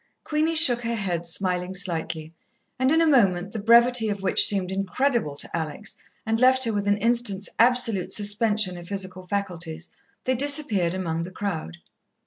Queenie 0.23 0.55
shook 0.55 0.81
her 0.81 0.95
head, 0.95 1.27
smiling 1.27 1.75
slightly, 1.75 2.33
and 2.79 2.91
in 2.91 3.01
a 3.01 3.05
moment, 3.05 3.51
the 3.51 3.59
brevity 3.61 4.09
of 4.09 4.23
which 4.23 4.43
seemed 4.45 4.71
incredible 4.71 5.35
to 5.35 5.47
Alex 5.55 5.95
and 6.25 6.39
left 6.39 6.63
her 6.63 6.73
with 6.73 6.87
an 6.87 6.97
instant's 6.97 7.49
absolute 7.59 8.11
suspension 8.11 8.79
of 8.79 8.87
physical 8.87 9.27
faculties, 9.27 9.91
they 10.23 10.33
disappeared 10.33 10.95
among 10.95 11.21
the 11.21 11.29
crowd. 11.29 11.77